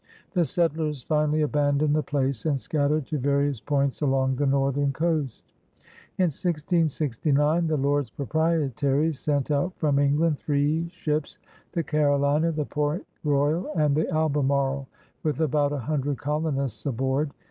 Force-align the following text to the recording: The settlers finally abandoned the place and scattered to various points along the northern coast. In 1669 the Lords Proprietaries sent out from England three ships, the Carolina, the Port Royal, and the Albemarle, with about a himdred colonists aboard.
The 0.33 0.45
settlers 0.45 1.03
finally 1.03 1.43
abandoned 1.43 1.95
the 1.95 2.01
place 2.01 2.47
and 2.47 2.59
scattered 2.59 3.05
to 3.05 3.19
various 3.19 3.59
points 3.61 4.01
along 4.01 4.35
the 4.37 4.47
northern 4.47 4.91
coast. 4.91 5.45
In 6.17 6.33
1669 6.33 7.67
the 7.67 7.77
Lords 7.77 8.09
Proprietaries 8.09 9.19
sent 9.19 9.51
out 9.51 9.75
from 9.75 9.99
England 9.99 10.39
three 10.39 10.89
ships, 10.89 11.37
the 11.73 11.83
Carolina, 11.83 12.51
the 12.51 12.65
Port 12.65 13.05
Royal, 13.23 13.71
and 13.75 13.95
the 13.95 14.09
Albemarle, 14.09 14.87
with 15.21 15.39
about 15.39 15.71
a 15.71 15.77
himdred 15.77 16.17
colonists 16.17 16.83
aboard. 16.87 17.29